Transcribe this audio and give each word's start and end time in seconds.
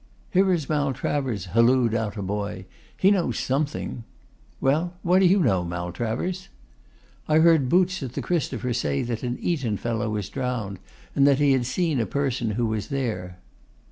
'Here 0.31 0.51
is 0.51 0.67
Maltravers,' 0.67 1.49
halloed 1.51 1.93
out 1.93 2.17
a 2.17 2.23
boy; 2.23 2.65
'he 2.97 3.11
knows 3.11 3.37
something.' 3.37 4.03
'Well, 4.59 4.95
what 5.03 5.19
do 5.19 5.27
you 5.27 5.39
know, 5.41 5.63
Maltravers?' 5.63 6.47
'I 7.27 7.37
heard 7.37 7.69
Boots 7.69 8.01
at 8.01 8.13
the 8.13 8.21
Christopher 8.23 8.73
say 8.73 9.03
that 9.03 9.21
an 9.21 9.37
Eton 9.39 9.77
fellow 9.77 10.09
was 10.09 10.29
drowned, 10.29 10.79
and 11.15 11.27
that 11.27 11.37
he 11.37 11.51
had 11.51 11.67
seen 11.67 11.99
a 11.99 12.07
person 12.07 12.49
who 12.57 12.65
was 12.65 12.87
there. 12.87 13.37